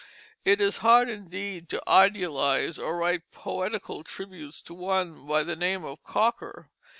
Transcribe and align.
It 0.43 0.59
is 0.59 0.77
hard 0.77 1.11
indeed 1.11 1.69
to 1.69 1.83
idealize 1.87 2.79
or 2.79 2.97
write 2.97 3.29
poetical 3.29 4.03
tributes 4.03 4.59
to 4.63 4.73
one 4.73 5.27
by 5.27 5.43
the 5.43 5.55
name 5.55 5.85
of 5.85 6.03
Cocker. 6.03 6.71